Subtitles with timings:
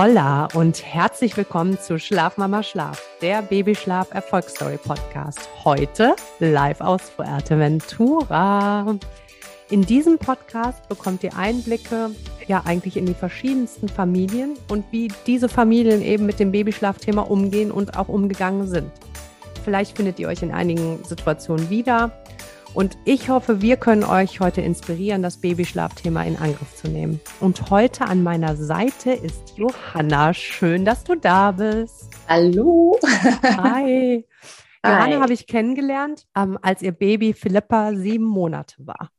[0.00, 5.48] Holla und herzlich willkommen zu Schlafmama Schlaf, der Babyschlaf Erfolgsstory Podcast.
[5.64, 8.96] Heute live aus Fuerteventura.
[9.70, 12.10] In diesem Podcast bekommt ihr Einblicke
[12.46, 17.72] ja eigentlich in die verschiedensten Familien und wie diese Familien eben mit dem Babyschlafthema umgehen
[17.72, 18.92] und auch umgegangen sind.
[19.64, 22.12] Vielleicht findet ihr euch in einigen Situationen wieder
[22.74, 27.20] und ich hoffe, wir können euch heute inspirieren, das Babyschlafthema in Angriff zu nehmen.
[27.40, 30.34] Und heute an meiner Seite ist Johanna.
[30.34, 32.10] Schön, dass du da bist.
[32.28, 32.98] Hallo.
[33.42, 34.26] Hi.
[34.84, 39.10] Johanna habe ich kennengelernt, ähm, als ihr Baby Philippa sieben Monate war.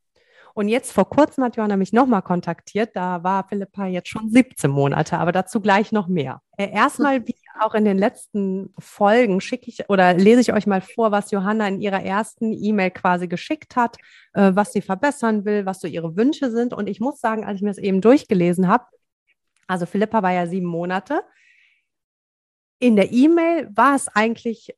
[0.54, 2.96] Und jetzt vor kurzem hat Johanna mich nochmal kontaktiert.
[2.96, 6.42] Da war Philippa jetzt schon 17 Monate, aber dazu gleich noch mehr.
[6.58, 10.82] Äh, erstmal, wie auch in den letzten Folgen schicke ich oder lese ich euch mal
[10.82, 13.98] vor, was Johanna in ihrer ersten E-Mail quasi geschickt hat,
[14.34, 16.74] äh, was sie verbessern will, was so ihre Wünsche sind.
[16.74, 18.86] Und ich muss sagen, als ich mir das eben durchgelesen habe,
[19.68, 21.22] also Philippa war ja sieben Monate,
[22.80, 24.76] in der E-Mail war es eigentlich,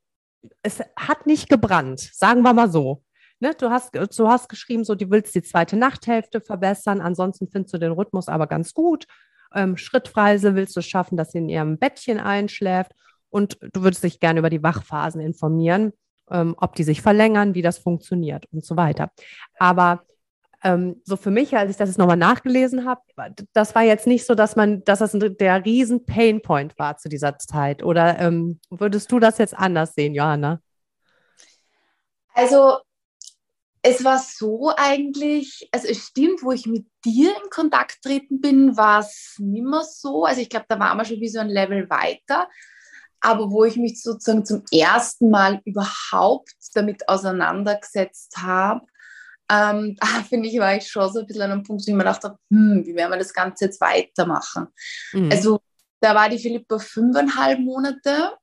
[0.63, 3.03] es hat nicht gebrannt, sagen wir mal so.
[3.39, 7.73] Ne, du, hast, du hast geschrieben, so, du willst die zweite Nachthälfte verbessern, ansonsten findest
[7.73, 9.07] du den Rhythmus aber ganz gut
[9.53, 12.91] ähm, schrittweise willst du schaffen, dass sie in ihrem Bettchen einschläft
[13.29, 15.93] und du würdest dich gerne über die Wachphasen informieren,
[16.29, 19.11] ähm, ob die sich verlängern, wie das funktioniert und so weiter.
[19.57, 20.03] Aber
[20.63, 23.01] ähm, so für mich, als ich das nochmal nachgelesen habe,
[23.53, 27.37] das war jetzt nicht so, dass man, dass das der riesen Painpoint war zu dieser
[27.39, 27.83] Zeit.
[27.83, 30.59] Oder ähm, würdest du das jetzt anders sehen, Johanna?
[32.33, 32.77] Also
[33.83, 38.77] es war so eigentlich, also es stimmt, wo ich mit dir in Kontakt treten bin,
[38.77, 40.25] war es nicht mehr so.
[40.25, 42.47] Also ich glaube, da waren wir schon wie so ein Level weiter.
[43.19, 48.81] Aber wo ich mich sozusagen zum ersten Mal überhaupt damit auseinandergesetzt habe,
[49.51, 51.93] ähm, da finde ich, war ich schon so ein bisschen an einem Punkt, wo ich
[51.93, 54.67] mir gedacht habe, hm, wie werden wir das Ganze jetzt weitermachen?
[55.13, 55.31] Mhm.
[55.31, 55.59] Also
[55.99, 58.37] da war die Philippa fünfeinhalb Monate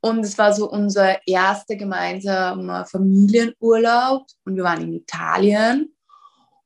[0.00, 5.94] und es war so unser erster gemeinsamer Familienurlaub und wir waren in Italien.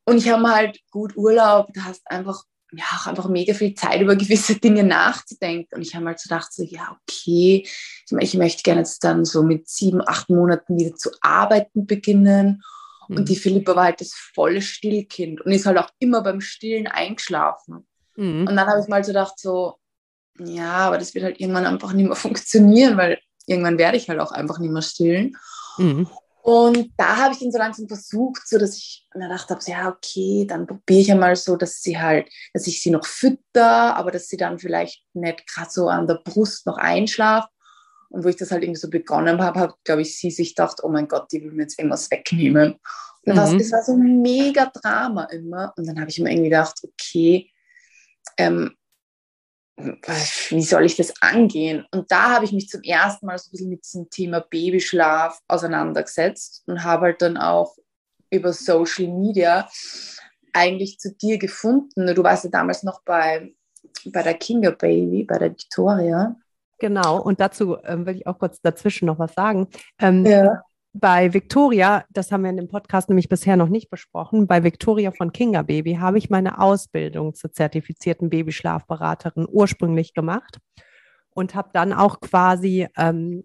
[0.04, 4.00] Und ich habe halt gut Urlaub, da hast einfach, ja, auch einfach mega viel Zeit
[4.00, 5.76] über gewisse Dinge nachzudenken.
[5.76, 7.66] Und ich habe halt so gedacht, so, ja, okay,
[8.18, 12.62] ich möchte gerne jetzt dann so mit sieben, acht Monaten wieder zu arbeiten beginnen.
[13.08, 13.16] Mhm.
[13.16, 16.88] Und die Philippa war halt das volle Stillkind und ist halt auch immer beim Stillen
[16.88, 17.86] eingeschlafen.
[18.16, 18.46] Mhm.
[18.48, 19.76] Und dann habe ich mal so gedacht, so,
[20.38, 24.20] ja, aber das wird halt irgendwann einfach nicht mehr funktionieren, weil irgendwann werde ich halt
[24.20, 25.36] auch einfach nicht mehr stillen.
[25.78, 26.08] Mhm.
[26.42, 29.88] Und da habe ich dann so langsam versucht, so dass ich mir gedacht habe, ja,
[29.88, 34.10] okay, dann probiere ich einmal so, dass sie halt, dass ich sie noch fütter, aber
[34.10, 37.48] dass sie dann vielleicht nicht gerade so an der Brust noch einschlaft.
[38.08, 40.80] Und wo ich das halt irgendwie so begonnen habe, habe, glaube ich, sie sich gedacht,
[40.82, 42.74] oh mein Gott, die will mir jetzt irgendwas wegnehmen.
[43.24, 43.36] Und mhm.
[43.36, 45.72] das, das war so ein mega Drama immer.
[45.76, 47.50] Und dann habe ich mir irgendwie gedacht, okay,
[48.36, 48.74] ähm,
[49.76, 51.86] wie soll ich das angehen?
[51.92, 55.40] Und da habe ich mich zum ersten Mal so ein bisschen mit diesem Thema Babyschlaf
[55.48, 57.76] auseinandergesetzt und habe halt dann auch
[58.30, 59.68] über Social Media
[60.52, 62.14] eigentlich zu dir gefunden.
[62.14, 63.54] Du warst ja damals noch bei,
[64.06, 66.36] bei der Kinga Baby, bei der Victoria.
[66.78, 69.68] Genau, und dazu ähm, will ich auch kurz dazwischen noch was sagen.
[69.98, 70.62] Ähm, ja
[70.92, 75.10] bei Victoria, das haben wir in dem Podcast nämlich bisher noch nicht besprochen, bei Victoria
[75.10, 80.58] von Kinga Baby habe ich meine Ausbildung zur zertifizierten Babyschlafberaterin ursprünglich gemacht
[81.30, 83.44] und habe dann auch quasi ähm,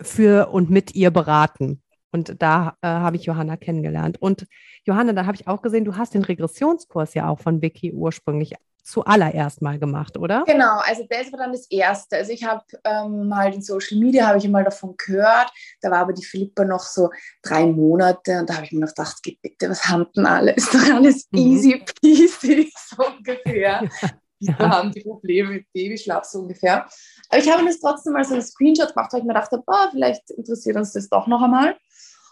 [0.00, 1.82] für und mit ihr beraten.
[2.12, 4.20] Und da äh, habe ich Johanna kennengelernt.
[4.20, 4.46] Und
[4.84, 8.54] Johanna, da habe ich auch gesehen, du hast den Regressionskurs ja auch von Vicky ursprünglich
[8.90, 10.44] zuallererst mal gemacht, oder?
[10.46, 12.16] Genau, also das war dann das Erste.
[12.16, 15.98] Also ich habe ähm, halt in Social Media, habe ich mal davon gehört, da war
[15.98, 17.10] aber die Philippa noch so
[17.42, 20.52] drei Monate und da habe ich mir noch gedacht, bitte, was haben denn alle?
[20.56, 21.38] Ist doch alles mhm.
[21.38, 23.88] easy peasy, so ungefähr.
[24.42, 24.58] Ja.
[24.58, 26.86] Wir haben die Probleme mit Babyschlaf so ungefähr.
[27.28, 29.90] Aber ich habe das trotzdem mal so einen Screenshot gemacht, weil ich mir dachte, boah,
[29.90, 31.76] vielleicht interessiert uns das doch noch einmal.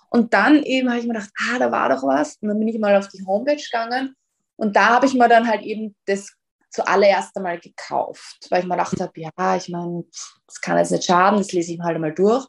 [0.08, 2.38] Und dann eben habe ich mir gedacht, ah, da war doch was.
[2.40, 4.16] Und dann bin ich mal auf die Homepage gegangen
[4.58, 6.32] und da habe ich mir dann halt eben das
[6.70, 10.04] zuallererst einmal gekauft, weil ich mir gedacht habe, ja, ich meine,
[10.46, 12.46] das kann jetzt nicht schaden, das lese ich mir halt einmal durch.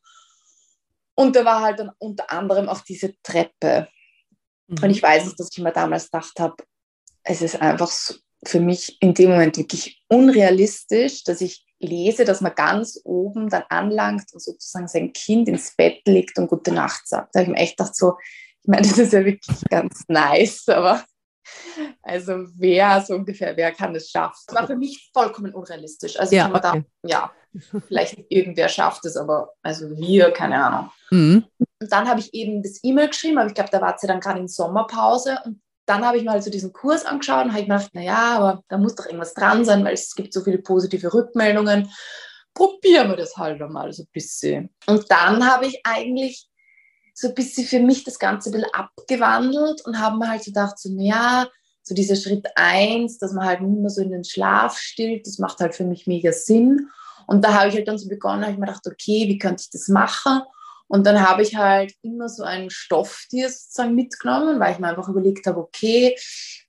[1.16, 3.88] Und da war halt dann unter anderem auch diese Treppe.
[4.68, 4.84] Mhm.
[4.84, 6.56] Und ich weiß es, dass ich mir damals gedacht habe,
[7.24, 12.42] es ist einfach so für mich in dem Moment wirklich unrealistisch, dass ich lese, dass
[12.42, 17.08] man ganz oben dann anlangt und sozusagen sein Kind ins Bett legt und gute Nacht
[17.08, 17.36] sagt.
[17.36, 18.14] Da habe ich mir echt gedacht, so,
[18.62, 21.04] ich meine, das ist ja wirklich ganz nice, aber
[22.02, 24.44] also wer so ungefähr, wer kann es schaffen?
[24.48, 26.20] Das war für mich vollkommen unrealistisch.
[26.20, 26.60] Also ja, okay.
[26.62, 27.32] da, ja,
[27.88, 30.92] vielleicht irgendwer schafft es, aber also wir, keine Ahnung.
[31.12, 31.46] Mhm.
[31.58, 34.20] Und dann habe ich eben das E-Mail geschrieben, aber ich glaube, da war sie dann
[34.20, 37.64] gerade in Sommerpause und dann habe ich mir halt so diesen Kurs angeschaut und habe
[37.64, 41.12] gedacht, naja, aber da muss doch irgendwas dran sein, weil es gibt so viele positive
[41.12, 41.90] Rückmeldungen.
[42.54, 44.70] Probieren wir das halt einmal so ein bisschen.
[44.86, 46.49] Und dann habe ich eigentlich
[47.20, 50.80] so ein bisschen für mich das Ganze ein bisschen abgewandelt und habe mir halt gedacht,
[50.80, 51.50] so, naja,
[51.84, 55.60] so dieser Schritt eins, dass man halt mehr so in den Schlaf stillt, das macht
[55.60, 56.90] halt für mich mega Sinn.
[57.28, 59.64] Und da habe ich halt dann so begonnen, habe ich mir gedacht, okay, wie könnte
[59.64, 60.42] ich das machen?
[60.88, 65.10] Und dann habe ich halt immer so ein Stofftier sozusagen mitgenommen, weil ich mir einfach
[65.10, 66.18] überlegt habe, okay,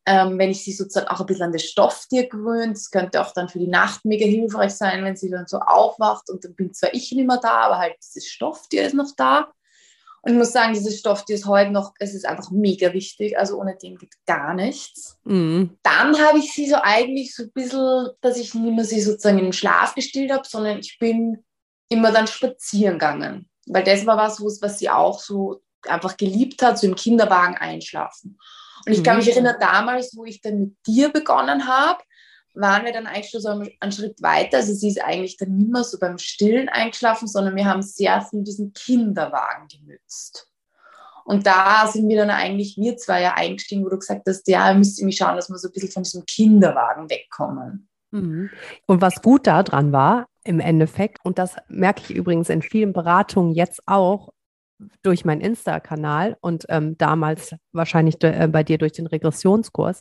[0.04, 3.32] ähm, wenn ich sie sozusagen auch ein bisschen an das Stofftier gewöhnt, das könnte auch
[3.32, 6.74] dann für die Nacht mega hilfreich sein, wenn sie dann so aufwacht und dann bin
[6.74, 9.52] zwar ich nicht mehr da, aber halt dieses Stofftier ist noch da.
[10.22, 13.38] Und ich muss sagen, dieses Stofftier ist heute noch, es ist einfach mega wichtig.
[13.38, 15.18] Also ohne dem geht gar nichts.
[15.24, 15.78] Mhm.
[15.82, 19.38] Dann habe ich sie so eigentlich so ein bisschen, dass ich nicht mehr sie sozusagen
[19.38, 21.42] in den Schlaf gestillt habe, sondern ich bin
[21.88, 23.48] immer dann spazieren gegangen.
[23.66, 28.38] Weil das war was, was sie auch so einfach geliebt hat, so im Kinderwagen einschlafen.
[28.86, 29.32] Und ich kann mich mhm.
[29.32, 32.02] erinnern, damals, wo ich dann mit dir begonnen habe,
[32.54, 34.58] waren wir dann eigentlich schon so einen Schritt weiter.
[34.58, 38.22] Also sie ist eigentlich dann nicht mehr so beim Stillen eingeschlafen, sondern wir haben sehr
[38.22, 40.50] viel diesen Kinderwagen genützt.
[41.24, 44.74] Und da sind wir dann eigentlich, wir zwei ja eingestiegen, wo du gesagt hast, ja,
[44.74, 47.88] müsst ihr mich schauen, dass wir so ein bisschen von diesem Kinderwagen wegkommen.
[48.10, 48.50] Mhm.
[48.86, 53.52] Und was gut daran war, im Endeffekt, und das merke ich übrigens in vielen Beratungen
[53.52, 54.30] jetzt auch
[55.02, 60.00] durch meinen Insta-Kanal und ähm, damals wahrscheinlich äh, bei dir durch den Regressionskurs,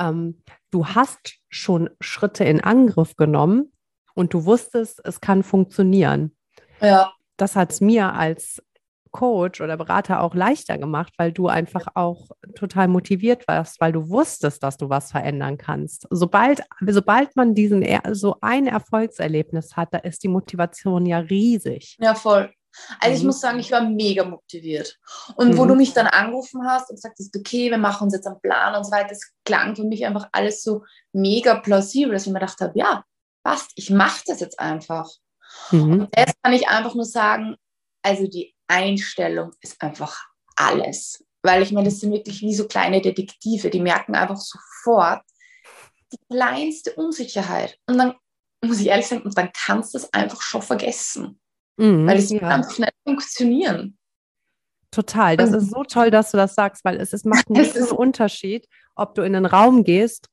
[0.00, 3.72] ähm, du hast schon Schritte in Angriff genommen
[4.14, 6.34] und du wusstest, es kann funktionieren.
[6.80, 7.12] Ja.
[7.36, 8.62] Das hat es mir als
[9.10, 14.08] Coach oder Berater auch leichter gemacht, weil du einfach auch total motiviert warst, weil du
[14.08, 16.06] wusstest, dass du was verändern kannst.
[16.10, 21.96] Sobald, sobald man diesen so ein Erfolgserlebnis hat, da ist die Motivation ja riesig.
[22.00, 22.52] Ja, voll.
[23.00, 23.26] Also ich mhm.
[23.26, 24.98] muss sagen, ich war mega motiviert.
[25.36, 25.58] Und mhm.
[25.58, 28.40] wo du mich dann angerufen hast und gesagt hast, okay, wir machen uns jetzt einen
[28.40, 32.32] Plan und so weiter, das klang für mich einfach alles so mega plausibel, dass ich
[32.32, 33.04] mir gedacht habe, ja,
[33.42, 35.08] passt, ich mache das jetzt einfach.
[35.70, 35.92] Mhm.
[35.92, 37.56] Und das kann ich einfach nur sagen,
[38.02, 40.18] also die Einstellung ist einfach
[40.56, 41.24] alles.
[41.42, 45.22] Weil ich meine, das sind wirklich wie so kleine Detektive, die merken einfach sofort
[46.12, 47.78] die kleinste Unsicherheit.
[47.86, 48.14] Und dann
[48.64, 51.39] muss ich ehrlich sagen, und dann kannst du es einfach schon vergessen.
[51.80, 52.40] Mhm, weil es ja.
[52.40, 53.96] ganz schnell funktionieren.
[54.90, 55.36] Total.
[55.36, 57.64] Das ist so toll, dass du das sagst, weil es, es macht einen
[57.96, 58.66] Unterschied,
[58.96, 60.28] ob du in den Raum gehst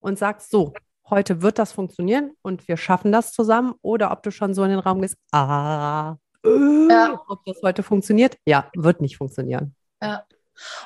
[0.00, 0.74] und sagst, so,
[1.08, 4.70] heute wird das funktionieren und wir schaffen das zusammen, oder ob du schon so in
[4.70, 7.20] den Raum gehst, ah, äh, ja.
[7.26, 8.36] ob das heute funktioniert.
[8.46, 9.74] Ja, wird nicht funktionieren.
[10.02, 10.24] Ja.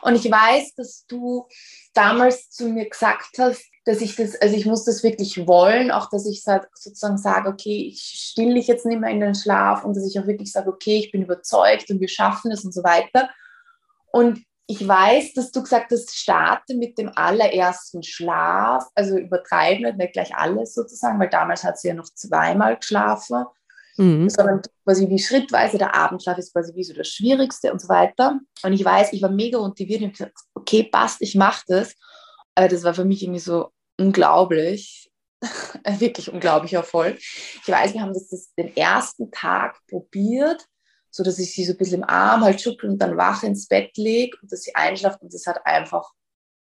[0.02, 1.46] Und ich weiß, dass du
[1.94, 6.10] damals zu mir gesagt hast, dass ich das, also ich muss das wirklich wollen, auch
[6.10, 9.96] dass ich sozusagen sage, okay, ich still dich jetzt nicht mehr in den Schlaf und
[9.96, 12.82] dass ich auch wirklich sage, okay, ich bin überzeugt und wir schaffen es und so
[12.82, 13.30] weiter.
[14.12, 20.12] Und ich weiß, dass du gesagt hast, starte mit dem allerersten Schlaf, also übertreiben nicht
[20.12, 23.44] gleich alles sozusagen, weil damals hat sie ja noch zweimal geschlafen,
[23.96, 24.28] mhm.
[24.28, 28.38] sondern quasi wie schrittweise der Abendschlaf ist quasi wie so das Schwierigste und so weiter.
[28.62, 31.94] Und ich weiß, ich war mega motiviert und gesagt, okay, passt, ich mache das.
[32.54, 35.10] Aber das war für mich irgendwie so unglaublich,
[35.98, 37.18] wirklich unglaublich Erfolg.
[37.18, 40.66] Ich weiß, wir haben das, das den ersten Tag probiert,
[41.10, 43.68] so dass ich sie so ein bisschen im Arm halt schüttel und dann wach ins
[43.68, 46.10] Bett lege und dass sie einschlaft und das hat einfach,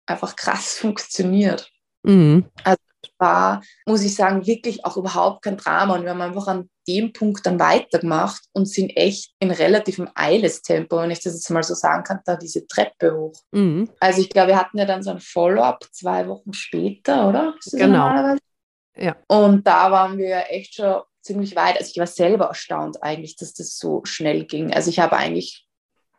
[0.06, 1.70] einfach krass funktioniert.
[2.04, 2.46] Mhm.
[2.64, 2.78] Also
[3.18, 5.96] war, muss ich sagen, wirklich auch überhaupt kein Drama.
[5.96, 10.98] Und wir haben einfach an dem Punkt dann weitergemacht und sind echt in relativem Eilestempo,
[10.98, 13.34] wenn ich das jetzt mal so sagen kann, da diese Treppe hoch.
[13.52, 13.90] Mhm.
[14.00, 17.56] Also ich glaube, wir hatten ja dann so ein Follow-up zwei Wochen später, oder?
[17.72, 18.36] Genau.
[18.96, 19.16] Ja.
[19.28, 21.78] Und da waren wir echt schon ziemlich weit.
[21.78, 24.74] Also ich war selber erstaunt eigentlich, dass das so schnell ging.
[24.74, 25.68] Also ich habe eigentlich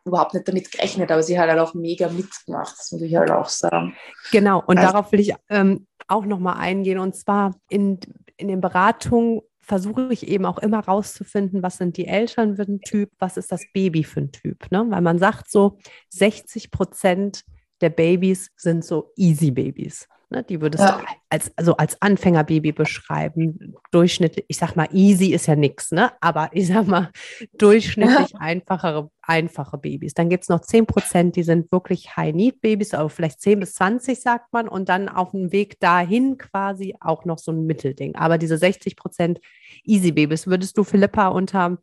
[0.03, 3.31] überhaupt nicht damit gerechnet, aber sie hat halt auch mega mitgemacht, das muss ich halt
[3.31, 3.95] auch sagen.
[4.31, 6.99] Genau, und also, darauf will ich ähm, auch nochmal eingehen.
[6.99, 7.99] Und zwar in,
[8.37, 12.81] in den Beratungen versuche ich eben auch immer rauszufinden, was sind die Eltern für ein
[12.81, 14.71] Typ, was ist das Baby für ein Typ.
[14.71, 14.85] Ne?
[14.89, 15.79] Weil man sagt so,
[16.09, 17.43] 60 Prozent
[17.81, 20.07] der Babys sind so Easy Babys.
[20.29, 20.43] Ne?
[20.43, 20.97] Die würdest ja.
[20.97, 23.75] du als, also als Anfängerbaby beschreiben.
[23.91, 26.11] Durchschnittlich, ich sag mal, easy ist ja nichts, ne?
[26.21, 27.11] aber ich sag mal,
[27.53, 28.39] durchschnittlich ja.
[28.39, 30.13] einfachere, einfache Babys.
[30.13, 34.19] Dann gibt es noch 10 Prozent, die sind wirklich High-Need-Babys, aber vielleicht 10 bis 20
[34.19, 34.67] sagt man.
[34.67, 38.15] Und dann auf dem Weg dahin quasi auch noch so ein Mittelding.
[38.15, 39.39] Aber diese 60 Prozent
[39.83, 41.77] Easy-Babys, würdest du Philippa unter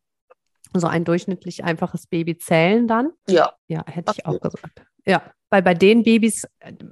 [0.74, 3.12] so ein durchschnittlich einfaches Baby zählen dann?
[3.28, 3.52] Ja.
[3.68, 4.82] Ja, hätte ich auch gesagt.
[5.04, 5.22] Ja,
[5.52, 6.48] weil bei den Babys,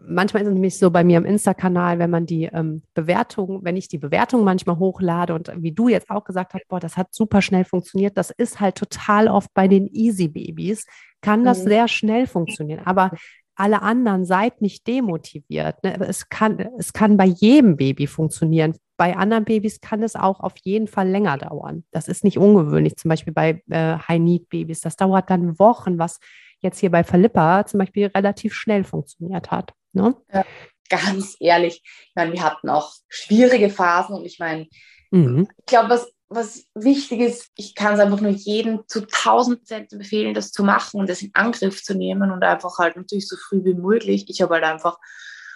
[0.07, 3.75] manchmal ist es nämlich so bei mir im Insta-Kanal, wenn man die ähm, Bewertung, wenn
[3.75, 7.15] ich die Bewertung manchmal hochlade und wie du jetzt auch gesagt hast, boah, das hat
[7.15, 10.85] super schnell funktioniert, das ist halt total oft bei den Easy-Babys,
[11.23, 11.69] kann das mhm.
[11.69, 12.83] sehr schnell funktionieren.
[12.85, 13.13] Aber
[13.55, 15.83] alle anderen seid nicht demotiviert.
[15.83, 15.99] Ne?
[16.01, 18.75] Es, kann, es kann bei jedem Baby funktionieren.
[18.99, 21.85] Bei anderen Babys kann es auch auf jeden Fall länger dauern.
[21.93, 22.97] Das ist nicht ungewöhnlich.
[22.97, 24.81] Zum Beispiel bei äh, High-Need-Babys.
[24.81, 26.21] Das dauert dann Wochen, was
[26.61, 29.73] jetzt hier bei Philippa zum Beispiel relativ schnell funktioniert hat.
[29.93, 30.15] Ne?
[30.33, 30.45] Ja,
[30.89, 34.67] ganz ehrlich, ich meine, wir hatten auch schwierige Phasen und ich meine,
[35.11, 35.49] mhm.
[35.59, 39.89] ich glaube, was was wichtig ist, ich kann es einfach nur jedem zu 1000 Prozent
[39.91, 43.37] befehlen, das zu machen und das in Angriff zu nehmen und einfach halt natürlich so
[43.37, 44.27] früh wie möglich.
[44.29, 44.97] Ich habe halt einfach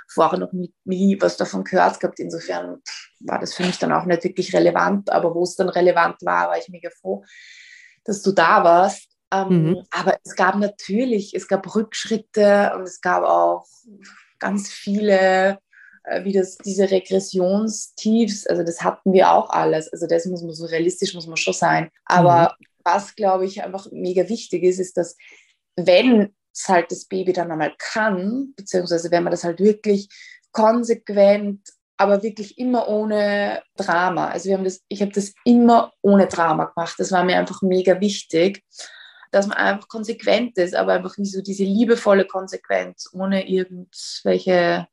[0.09, 2.19] vorher noch nie, nie was davon gehört gehabt.
[2.19, 2.83] Insofern
[3.21, 5.11] war das für mich dann auch nicht wirklich relevant.
[5.11, 7.25] Aber wo es dann relevant war, war ich mega froh,
[8.05, 9.14] dass du da warst.
[9.35, 9.83] Ähm, mhm.
[9.91, 13.67] Aber es gab natürlich, es gab Rückschritte und es gab auch
[14.39, 15.59] ganz viele
[16.05, 19.93] äh, wie das, diese Regressionstiefs, also das hatten wir auch alles.
[19.93, 21.91] Also das muss man so realistisch, muss man schon sein.
[22.05, 22.67] Aber mhm.
[22.85, 25.17] was, glaube ich, einfach mega wichtig ist, ist, dass
[25.77, 30.09] wenn es halt das Baby dann einmal kann, beziehungsweise wenn man das halt wirklich
[30.53, 31.61] konsequent,
[31.97, 34.29] aber wirklich immer ohne Drama.
[34.29, 36.97] Also wir haben das, ich habe das immer ohne Drama gemacht.
[36.99, 38.63] Das war mir einfach mega wichtig,
[39.35, 44.87] dass man einfach konsequent ist, aber einfach wie so diese liebevolle Konsequenz, ohne irgendwelche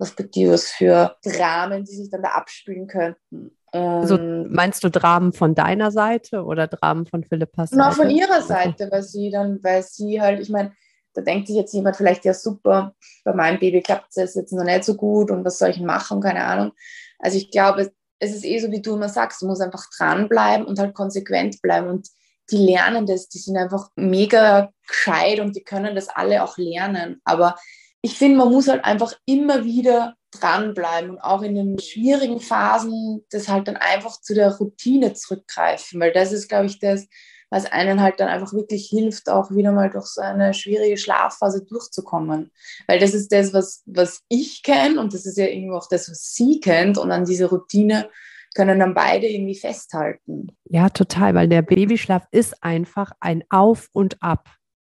[0.00, 3.54] was gibt es für Dramen, die sich dann da abspielen könnten.
[3.72, 7.82] Also meinst du Dramen von deiner Seite oder Dramen von Philippas Seite?
[7.82, 10.72] Na, von ihrer Seite, weil sie dann, weil sie halt, ich meine,
[11.12, 14.64] da denkt sich jetzt jemand vielleicht, ja super, bei meinem Baby klappt es jetzt noch
[14.64, 16.72] nicht so gut und was soll ich machen, keine Ahnung.
[17.18, 20.66] Also ich glaube, es ist eh so, wie du immer sagst, du musst einfach dranbleiben
[20.66, 22.08] und halt konsequent bleiben und
[22.50, 27.20] die lernen das, die sind einfach mega gescheit und die können das alle auch lernen,
[27.24, 27.56] aber
[28.02, 33.26] ich finde, man muss halt einfach immer wieder dranbleiben und auch in den schwierigen Phasen
[33.30, 37.06] das halt dann einfach zu der Routine zurückgreifen, weil das ist, glaube ich, das,
[37.50, 41.64] was einen halt dann einfach wirklich hilft, auch wieder mal durch so eine schwierige Schlafphase
[41.64, 42.52] durchzukommen.
[42.86, 46.08] Weil das ist das, was, was ich kenne und das ist ja irgendwie auch das,
[46.08, 48.08] was sie kennt und an diese Routine
[48.54, 50.48] können dann beide irgendwie festhalten.
[50.64, 54.48] Ja, total, weil der Babyschlaf ist einfach ein Auf und Ab.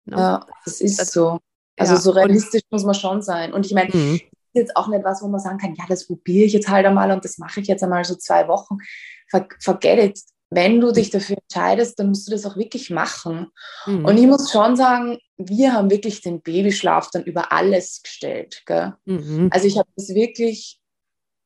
[0.06, 0.18] Ne?
[0.18, 1.40] Ja, das ist das, so.
[1.78, 3.54] Also ja, so realistisch muss man schon sein.
[3.54, 4.22] Und ich meine, mhm.
[4.54, 7.12] jetzt auch nicht was, wo man sagen kann, ja, das probiere ich jetzt halt einmal
[7.12, 8.78] und das mache ich jetzt einmal so zwei Wochen.
[9.60, 10.20] Forget it.
[10.52, 13.48] Wenn du dich dafür entscheidest, dann musst du das auch wirklich machen.
[13.88, 14.06] Mhm.
[14.06, 18.64] Und ich muss schon sagen, wir haben wirklich den Babyschlaf dann über alles gestellt.
[19.06, 19.50] Mhm.
[19.52, 20.80] Also ich habe das wirklich,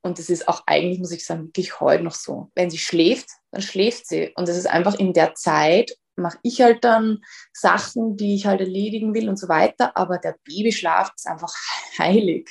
[0.02, 2.52] und das ist auch eigentlich, muss ich sagen, wirklich heute noch so.
[2.56, 4.32] Wenn sie schläft, dann schläft sie.
[4.36, 7.20] Und das ist einfach in der Zeit mache ich halt dann
[7.54, 9.96] Sachen, die ich halt erledigen will und so weiter.
[9.96, 11.54] Aber der Babyschlaf ist einfach
[11.98, 12.50] heilig.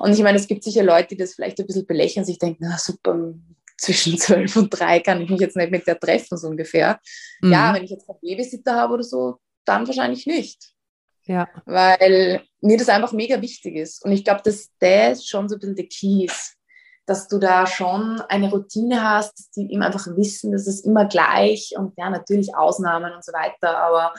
[0.00, 2.66] Und ich meine, es gibt sicher Leute, die das vielleicht ein bisschen belächeln, sich denken,
[2.68, 3.34] na super,
[3.76, 7.00] zwischen zwölf und drei kann ich mich jetzt nicht mit der treffen, so ungefähr.
[7.40, 7.52] Mhm.
[7.52, 10.72] Ja, wenn ich jetzt einen Babysitter habe oder so, dann wahrscheinlich nicht.
[11.24, 11.48] Ja.
[11.66, 14.04] Weil mir das einfach mega wichtig ist.
[14.04, 16.57] Und ich glaube, dass das schon so ein bisschen der Key ist
[17.08, 21.06] dass du da schon eine Routine hast, dass die ihm einfach wissen, dass es immer
[21.06, 24.12] gleich und ja, natürlich Ausnahmen und so weiter, aber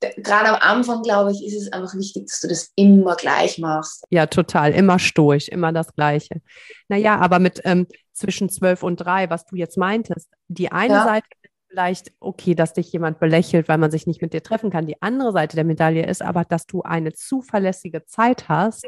[0.00, 4.04] gerade am Anfang, glaube ich, ist es einfach wichtig, dass du das immer gleich machst.
[4.10, 4.72] Ja, total.
[4.72, 6.40] Immer stoisch, immer das Gleiche.
[6.88, 11.04] Naja, aber mit ähm, zwischen zwölf und drei, was du jetzt meintest, die eine ja.
[11.04, 14.70] Seite ist vielleicht okay, dass dich jemand belächelt, weil man sich nicht mit dir treffen
[14.70, 14.86] kann.
[14.86, 18.86] Die andere Seite der Medaille ist aber, dass du eine zuverlässige Zeit hast,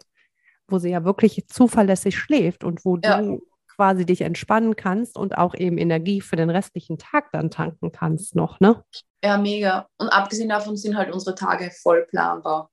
[0.71, 3.21] wo sie ja wirklich zuverlässig schläft und wo ja.
[3.21, 3.43] du
[3.75, 8.35] quasi dich entspannen kannst und auch eben Energie für den restlichen Tag dann tanken kannst
[8.35, 8.85] noch, ne?
[9.25, 9.89] Ja, mega.
[9.97, 12.71] Und abgesehen davon sind halt unsere Tage voll planbar.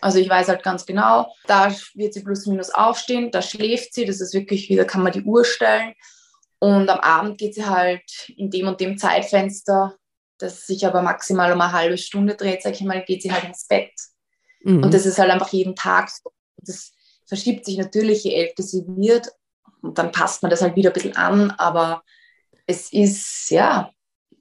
[0.00, 4.04] Also ich weiß halt ganz genau, da wird sie plus minus aufstehen, da schläft sie,
[4.04, 5.94] das ist wirklich, wieder kann man die Uhr stellen.
[6.58, 9.96] Und am Abend geht sie halt in dem und dem Zeitfenster,
[10.38, 13.44] das sich aber maximal um eine halbe Stunde dreht, sag ich mal, geht sie halt
[13.44, 13.92] ins Bett.
[14.60, 14.84] Mhm.
[14.84, 16.30] Und das ist halt einfach jeden Tag so.
[16.58, 16.92] Das
[17.26, 19.28] verschiebt sich natürlich, je älter sie wird.
[19.82, 21.50] Und dann passt man das halt wieder ein bisschen an.
[21.52, 22.02] Aber
[22.66, 23.90] es ist, ja,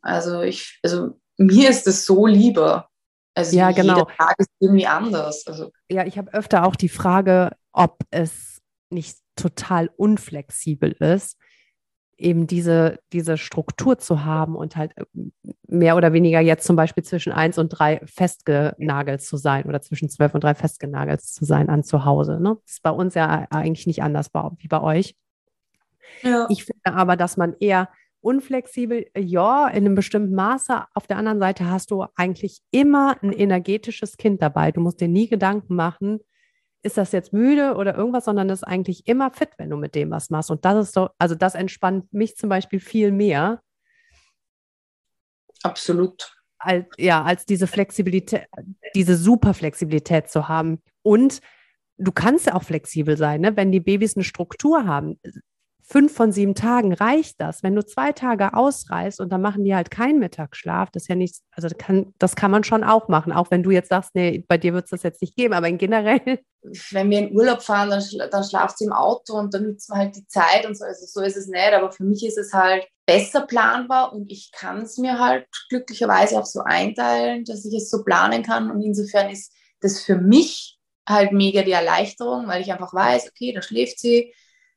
[0.02, 2.90] also ich, also mir ist es so lieber.
[3.34, 3.96] Also ja, genau.
[3.98, 5.46] jeder Tag ist irgendwie anders.
[5.46, 5.72] Also.
[5.90, 11.38] Ja, ich habe öfter auch die Frage, ob es nicht total unflexibel ist,
[12.18, 15.04] eben diese, diese Struktur zu haben und halt äh,
[15.68, 20.10] mehr oder weniger jetzt zum Beispiel zwischen eins und drei festgenagelt zu sein oder zwischen
[20.10, 22.40] zwölf und drei festgenagelt zu sein an zu Hause.
[22.40, 22.58] Ne?
[22.64, 25.16] Das ist bei uns ja eigentlich nicht anders wie bei euch.
[26.22, 26.48] Ja.
[26.50, 27.90] Ich finde aber, dass man eher
[28.22, 30.86] unflexibel, ja, in einem bestimmten Maße.
[30.96, 34.72] Auf der anderen Seite hast du eigentlich immer ein energetisches Kind dabei.
[34.72, 36.22] Du musst dir nie Gedanken machen,
[36.86, 39.96] ist das jetzt müde oder irgendwas, sondern das ist eigentlich immer fit, wenn du mit
[39.96, 40.52] dem was machst.
[40.52, 43.62] Und das ist doch, also das entspannt mich zum Beispiel viel mehr.
[45.64, 46.32] Absolut.
[46.60, 48.48] als, ja, als diese Flexibilität,
[48.94, 50.82] diese Superflexibilität zu haben.
[51.02, 51.42] Und
[51.98, 53.58] du kannst ja auch flexibel sein, ne?
[53.58, 55.20] wenn die Babys eine Struktur haben
[55.88, 57.62] fünf von sieben Tagen reicht das.
[57.62, 61.16] Wenn du zwei Tage ausreist und dann machen die halt keinen Mittagsschlaf, das ist ja
[61.16, 64.16] nichts, also das kann, das kann man schon auch machen, auch wenn du jetzt sagst,
[64.16, 66.40] nee, bei dir wird es das jetzt nicht geben, aber in generell.
[66.90, 70.00] Wenn wir in Urlaub fahren, dann, dann schlaft sie im Auto und dann nutzt man
[70.00, 70.84] halt die Zeit und so.
[70.84, 74.52] Also so ist es nicht, aber für mich ist es halt besser planbar und ich
[74.52, 78.82] kann es mir halt glücklicherweise auch so einteilen, dass ich es so planen kann und
[78.82, 83.62] insofern ist das für mich halt mega die Erleichterung, weil ich einfach weiß, okay, da
[83.62, 84.34] schläft sie,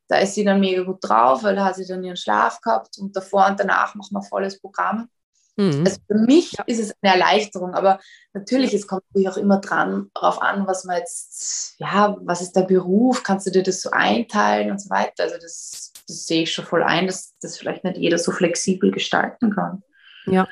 [0.09, 2.97] da ist sie dann mega gut drauf, weil da hat sie dann ihren Schlaf gehabt
[2.97, 5.07] und davor und danach machen wir volles Programm.
[5.55, 5.83] Mhm.
[5.85, 6.63] Also für mich ja.
[6.65, 7.99] ist es eine Erleichterung, aber
[8.33, 12.55] natürlich, es kommt natürlich auch immer dran, darauf an, was man jetzt, ja, was ist
[12.55, 15.23] der Beruf, kannst du dir das so einteilen und so weiter.
[15.23, 18.91] Also das, das sehe ich schon voll ein, dass das vielleicht nicht jeder so flexibel
[18.91, 19.83] gestalten kann.
[20.31, 20.47] Ja.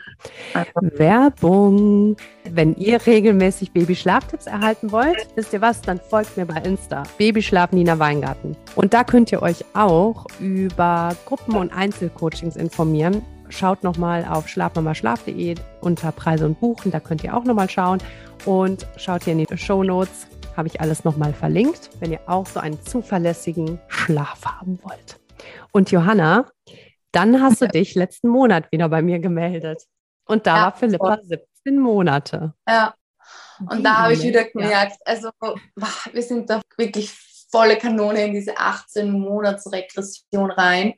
[0.82, 2.16] Werbung.
[2.50, 7.04] Wenn ihr regelmäßig Babyschlaftipps erhalten wollt, wisst ihr was, dann folgt mir bei Insta.
[7.18, 8.56] Babyschlaf Nina Weingarten.
[8.76, 13.24] Und da könnt ihr euch auch über Gruppen- und Einzelcoachings informieren.
[13.50, 18.00] Schaut nochmal auf schlafmamaschlaf.de unter Preise und Buchen, da könnt ihr auch nochmal schauen.
[18.46, 22.46] Und schaut hier in die Show Notes, habe ich alles nochmal verlinkt, wenn ihr auch
[22.46, 25.20] so einen zuverlässigen Schlaf haben wollt.
[25.72, 26.46] Und Johanna,
[27.18, 29.84] dann hast du dich letzten Monat wieder bei mir gemeldet.
[30.26, 32.54] Und da ja, war Philippa 17 Monate.
[32.70, 32.94] Ja.
[33.60, 35.14] Und Die da habe ich wieder gemerkt, ja.
[35.14, 35.32] also
[36.12, 37.12] wir sind da wirklich
[37.50, 40.94] volle Kanone in diese 18 Monats Regression rein.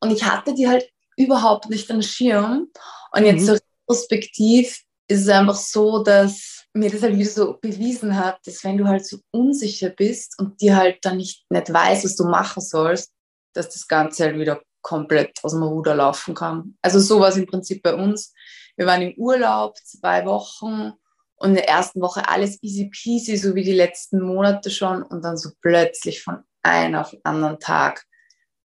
[0.00, 2.68] Und ich hatte die halt überhaupt nicht am Schirm.
[3.12, 3.46] Und jetzt mhm.
[3.46, 8.64] so retrospektiv ist es einfach so, dass mir das halt wieder so bewiesen hat, dass
[8.64, 12.24] wenn du halt so unsicher bist und dir halt dann nicht, nicht weißt, was du
[12.24, 13.12] machen sollst,
[13.54, 16.76] dass das Ganze halt wieder komplett aus dem Ruder laufen kann.
[16.82, 18.32] Also so war es im Prinzip bei uns.
[18.76, 20.92] Wir waren im Urlaub zwei Wochen
[21.36, 25.24] und in der ersten Woche alles easy peasy, so wie die letzten Monate schon und
[25.24, 28.04] dann so plötzlich von einem auf den anderen Tag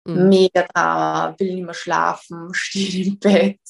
[0.04, 0.28] mhm.
[0.28, 3.60] mega Drama, will nicht mehr schlafen, steht im Bett,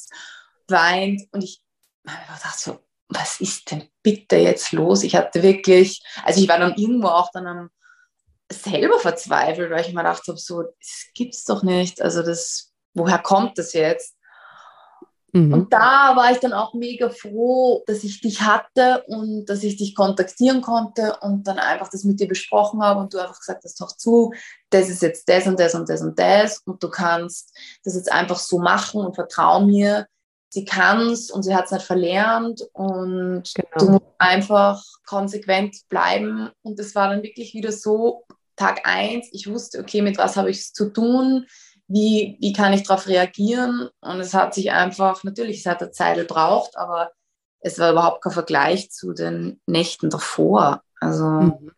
[0.68, 1.62] weint und ich
[2.06, 5.02] habe gedacht so, was ist denn bitte jetzt los?
[5.02, 7.70] Ich hatte wirklich, also ich war dann irgendwo auch dann am
[8.50, 12.00] selber verzweifelt, weil ich mir gedacht habe, so, das gibt's doch nicht.
[12.00, 14.18] Also das, woher kommt das jetzt?
[15.32, 15.52] Mhm.
[15.52, 19.76] Und da war ich dann auch mega froh, dass ich dich hatte und dass ich
[19.76, 23.64] dich kontaktieren konnte und dann einfach das mit dir besprochen habe und du einfach gesagt
[23.64, 24.32] hast, doch zu,
[24.70, 28.10] das ist jetzt das und das und das und das und du kannst das jetzt
[28.10, 30.06] einfach so machen und vertrau mir,
[30.50, 33.68] sie kann es und sie hat es nicht verlernt und genau.
[33.76, 38.24] du musst einfach konsequent bleiben und es war dann wirklich wieder so,
[38.58, 41.46] Tag eins, ich wusste, okay, mit was habe ich es zu tun,
[41.86, 45.90] wie, wie kann ich darauf reagieren und es hat sich einfach, natürlich, es hat eine
[45.90, 47.12] Zeit gebraucht, aber
[47.60, 50.82] es war überhaupt kein Vergleich zu den Nächten davor.
[51.00, 51.70] Also mhm.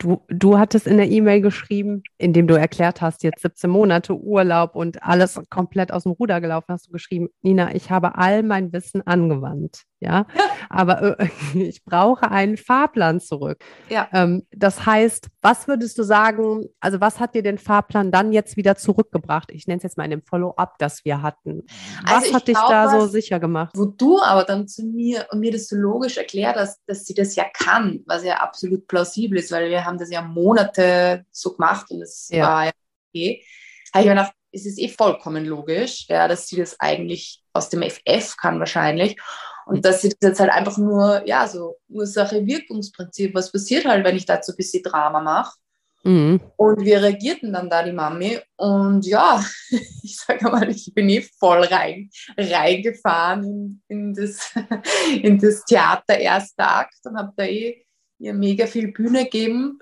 [0.00, 4.74] Du, du hattest in der E-Mail geschrieben, indem du erklärt hast, jetzt 17 Monate Urlaub
[4.74, 8.72] und alles komplett aus dem Ruder gelaufen, hast du geschrieben, Nina, ich habe all mein
[8.72, 9.84] Wissen angewandt.
[10.00, 10.26] Ja,
[10.68, 13.64] aber äh, ich brauche einen Fahrplan zurück.
[13.88, 14.08] Ja.
[14.12, 18.56] Ähm, das heißt, was würdest du sagen, also was hat dir den Fahrplan dann jetzt
[18.56, 19.50] wieder zurückgebracht?
[19.50, 21.62] Ich nenne es jetzt mal in dem Follow-up, das wir hatten.
[22.04, 23.72] Was also hat dich glaub, da so sicher gemacht?
[23.74, 27.14] Wo du aber dann zu mir und mir das so logisch erklärt hast, dass sie
[27.14, 31.54] das ja kann, was ja absolut plausibel ist, weil wir haben das ja Monate so
[31.54, 32.46] gemacht und es ja.
[32.46, 32.72] war ja
[33.10, 33.44] okay.
[33.92, 37.70] Habe ich mir gedacht, es ist eh vollkommen logisch, ja, dass sie das eigentlich aus
[37.70, 39.16] dem FF kann wahrscheinlich.
[39.66, 44.16] Und dass sie das jetzt halt einfach nur, ja, so Ursache-Wirkungsprinzip, was passiert halt, wenn
[44.16, 45.56] ich dazu ein bisschen Drama mache.
[46.04, 46.38] Mhm.
[46.56, 48.38] Und wir reagierten dann da, die Mami.
[48.56, 49.42] Und ja,
[50.02, 54.52] ich sage mal, ich bin eh voll rein, reingefahren in, in, das,
[55.22, 57.84] in das Theater erster Akt und habe da eh
[58.18, 59.78] ihr mega viel Bühne gegeben.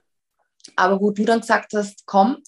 [0.77, 2.39] Aber wo du dann gesagt hast, komm,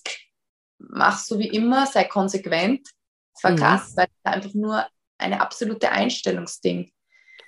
[0.79, 2.89] mach so wie immer, sei konsequent.
[3.35, 3.57] Das war mhm.
[3.57, 4.87] krass, weil es einfach nur
[5.19, 6.93] eine absolute Einstellungsding.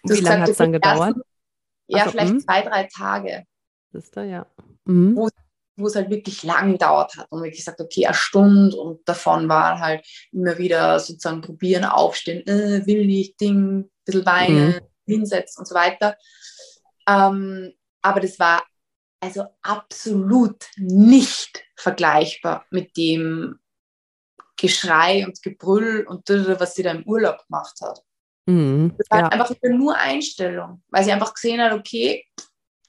[0.05, 1.17] Wie lange hat es dann gedauert?
[1.17, 1.23] Ersten,
[1.89, 2.41] ja, also, vielleicht mh.
[2.41, 3.45] zwei, drei Tage.
[3.93, 4.47] Das ist da, ja.
[4.85, 5.17] Mhm.
[5.17, 5.29] Wo,
[5.77, 9.49] wo es halt wirklich lang gedauert hat und wirklich gesagt, okay, eine Stunde und davon
[9.49, 14.81] war halt immer wieder sozusagen probieren, aufstehen, äh, will nicht, Ding, ein bisschen weinen, mhm.
[15.05, 16.17] hinsetzen und so weiter.
[17.09, 18.63] Ähm, aber das war
[19.21, 23.59] also absolut nicht vergleichbar mit dem
[24.57, 28.03] Geschrei und Gebrüll und was sie da im Urlaub gemacht hat.
[28.47, 29.29] Mhm, das war ja.
[29.29, 32.25] einfach nur Einstellung, weil sie einfach gesehen hat, okay,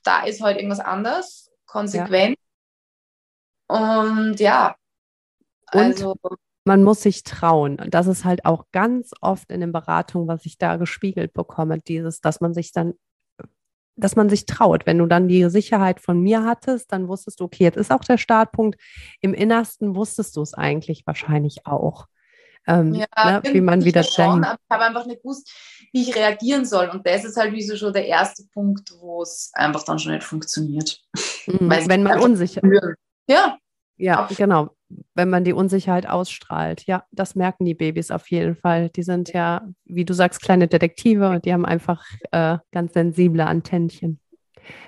[0.04, 2.38] da ist heute irgendwas anders, konsequent.
[3.70, 4.02] Ja.
[4.04, 4.76] Und ja,
[5.68, 6.16] also.
[6.22, 7.80] Und man muss sich trauen.
[7.80, 11.80] Und das ist halt auch ganz oft in den Beratungen, was ich da gespiegelt bekomme,
[11.80, 12.94] dieses, dass man sich dann,
[13.96, 14.86] dass man sich traut.
[14.86, 18.04] Wenn du dann die Sicherheit von mir hattest, dann wusstest du, okay, jetzt ist auch
[18.04, 18.80] der Startpunkt.
[19.22, 22.06] Im Innersten wusstest du es eigentlich wahrscheinlich auch.
[22.68, 25.50] Ähm, ja, ne, wie man wieder schon, Ich habe einfach nicht gewusst,
[25.94, 26.90] wie ich reagieren soll.
[26.90, 30.12] Und das ist halt wie so schon der erste Punkt, wo es einfach dann schon
[30.12, 31.02] nicht funktioniert.
[31.48, 32.96] Mhm, wenn man unsicher ist.
[33.30, 33.58] Ja.
[34.00, 34.70] Ja, genau
[35.16, 36.86] wenn man die Unsicherheit ausstrahlt.
[36.86, 38.90] Ja, das merken die Babys auf jeden Fall.
[38.90, 43.46] Die sind ja, wie du sagst, kleine Detektive und die haben einfach äh, ganz sensible
[43.46, 44.20] Antennchen.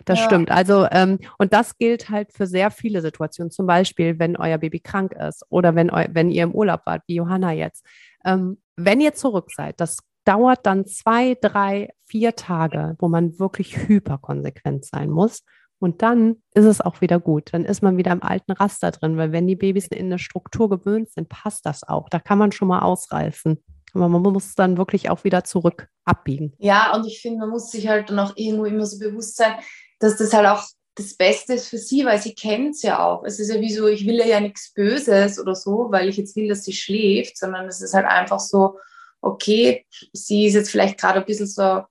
[0.06, 0.26] Das ja.
[0.26, 0.52] stimmt.
[0.52, 3.52] Also, ähm, und das gilt halt für sehr viele Situationen.
[3.52, 7.04] Zum Beispiel, wenn euer Baby krank ist oder wenn, eu wenn ihr im Urlaub wart,
[7.08, 7.86] wie Johanna jetzt.
[8.26, 13.78] Ähm, wenn ihr zurück seid, das dauert dann zwei, drei, vier Tage, wo man wirklich
[13.88, 15.44] hyperkonsequent sein muss.
[15.80, 17.54] Und dann ist es auch wieder gut.
[17.54, 20.70] Dann ist man wieder im alten Raster drin, weil wenn die Babys in eine Struktur
[20.70, 22.10] gewöhnt sind, passt das auch.
[22.10, 23.64] Da kann man schon mal ausreißen.
[23.94, 26.54] Aber man muss dann wirklich auch wieder zurück abbiegen.
[26.58, 29.56] Ja, und ich finde, man muss sich halt dann auch irgendwo immer so bewusst sein,
[30.00, 30.64] dass das halt auch
[30.96, 33.24] das Beste ist für sie, weil sie kennt es ja auch.
[33.24, 36.36] Es ist ja wie so, ich will ja nichts Böses oder so, weil ich jetzt
[36.36, 38.78] will, dass sie schläft, sondern es ist halt einfach so,
[39.22, 41.82] okay, sie ist jetzt vielleicht gerade ein bisschen so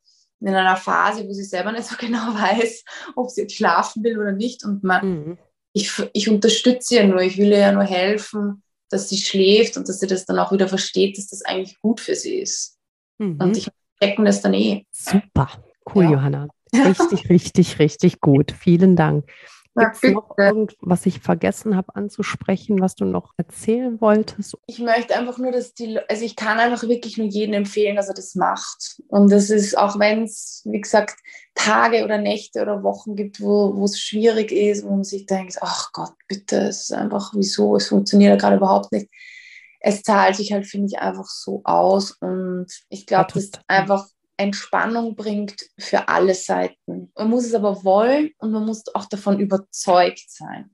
[0.41, 2.85] in einer Phase, wo sie selber nicht so genau weiß,
[3.17, 4.65] ob sie jetzt schlafen will oder nicht.
[4.65, 5.39] Und man, mhm.
[5.73, 9.89] ich, ich unterstütze ihr nur, ich will ihr ja nur helfen, dass sie schläft und
[9.89, 12.79] dass sie das dann auch wieder versteht, dass das eigentlich gut für sie ist.
[13.19, 13.39] Mhm.
[13.41, 13.69] Und ich
[14.01, 14.85] checken das dann eh.
[14.91, 15.49] Super,
[15.95, 16.11] cool, ja.
[16.13, 16.49] Johanna.
[16.75, 18.53] Richtig, richtig, richtig gut.
[18.53, 19.31] Vielen Dank.
[19.79, 24.57] Gibt es noch irgendwas, was ich vergessen habe anzusprechen, was du noch erzählen wolltest?
[24.67, 28.09] Ich möchte einfach nur, dass die, also ich kann einfach wirklich nur jedem empfehlen, dass
[28.09, 29.01] er das macht.
[29.09, 31.17] Und das ist, auch wenn es, wie gesagt,
[31.55, 35.93] Tage oder Nächte oder Wochen gibt, wo es schwierig ist, wo man sich denkt, ach
[35.93, 39.09] Gott, bitte, es ist einfach, wieso, es funktioniert ja gerade überhaupt nicht.
[39.81, 42.17] Es zahlt sich halt, finde ich, einfach so aus.
[42.21, 44.07] Und ich glaube, das ist einfach
[44.39, 47.13] Entspannung bringt für alle Seiten.
[47.15, 50.71] Man muss es aber wollen und man muss auch davon überzeugt sein,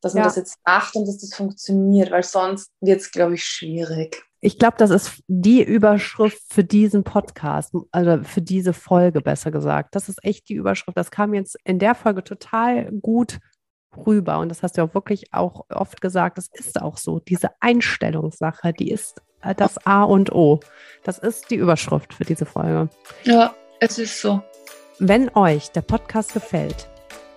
[0.00, 0.28] dass man ja.
[0.28, 4.22] das jetzt macht und dass das funktioniert, weil sonst wird es, glaube ich, schwierig.
[4.40, 9.96] Ich glaube, das ist die Überschrift für diesen Podcast, also für diese Folge besser gesagt.
[9.96, 10.96] Das ist echt die Überschrift.
[10.96, 13.40] Das kam jetzt in der Folge total gut
[14.06, 14.38] rüber.
[14.38, 16.38] Und das hast du auch wirklich auch oft gesagt.
[16.38, 17.18] Das ist auch so.
[17.18, 19.20] Diese Einstellungssache, die ist
[19.56, 20.60] das A und O.
[21.04, 22.88] Das ist die Überschrift für diese Folge.
[23.24, 24.42] Ja, es ist so.
[24.98, 26.88] Wenn euch der Podcast gefällt,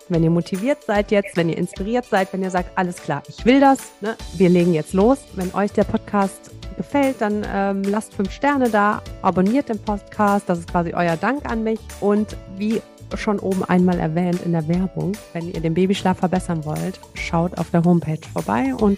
[0.09, 3.45] wenn ihr motiviert seid jetzt, wenn ihr inspiriert seid, wenn ihr sagt, alles klar, ich
[3.45, 5.19] will das, ne, wir legen jetzt los.
[5.35, 10.59] Wenn euch der Podcast gefällt, dann ähm, lasst fünf Sterne da, abonniert den Podcast, das
[10.59, 11.79] ist quasi euer Dank an mich.
[12.01, 12.81] Und wie
[13.15, 17.69] schon oben einmal erwähnt in der Werbung, wenn ihr den Babyschlaf verbessern wollt, schaut auf
[17.71, 18.97] der Homepage vorbei und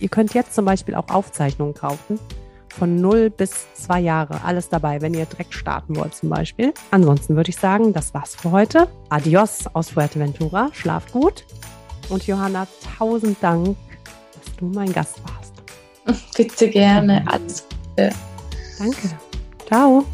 [0.00, 2.18] Ihr könnt jetzt zum Beispiel auch Aufzeichnungen kaufen.
[2.78, 4.44] Von 0 bis 2 Jahre.
[4.44, 6.72] Alles dabei, wenn ihr direkt starten wollt zum Beispiel.
[6.90, 8.88] Ansonsten würde ich sagen, das war's für heute.
[9.08, 10.70] Adios aus Fuerteventura.
[10.72, 11.44] Schlaf gut.
[12.08, 12.66] Und Johanna,
[12.98, 13.76] tausend Dank,
[14.34, 16.28] dass du mein Gast warst.
[16.36, 17.24] Bitte gerne.
[17.26, 18.10] Alles Gute.
[18.78, 19.10] Danke.
[19.66, 20.04] Ciao.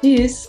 [0.00, 0.48] Tschüss.